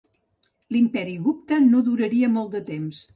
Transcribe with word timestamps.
L'Imperi 0.75 1.13
Gupta 1.27 1.59
no 1.67 1.83
duraria 1.91 2.31
molt 2.39 2.51
de 2.57 2.63
temps. 2.71 3.03